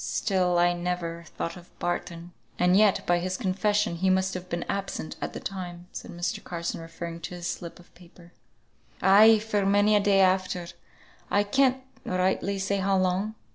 Still 0.03 0.57
I 0.57 0.73
never 0.73 1.25
thought 1.37 1.55
of 1.55 1.77
Barton." 1.77 2.31
"And 2.57 2.75
yet 2.75 3.05
by 3.05 3.19
his 3.19 3.37
confession 3.37 3.97
he 3.97 4.09
must 4.09 4.33
have 4.33 4.49
been 4.49 4.65
absent 4.67 5.15
at 5.21 5.33
the 5.33 5.39
time," 5.39 5.85
said 5.91 6.09
Mr. 6.09 6.43
Carson, 6.43 6.81
referring 6.81 7.19
to 7.19 7.35
his 7.35 7.45
slip 7.45 7.79
of 7.79 7.93
paper. 7.93 8.33
"Ay, 9.03 9.25
and 9.25 9.43
for 9.43 9.63
many 9.63 9.95
a 9.95 9.99
day 9.99 10.19
after, 10.21 10.65
I 11.29 11.43
can't 11.43 11.83
rightly 12.03 12.57
say 12.57 12.77
how 12.77 12.97
long. 12.97 13.35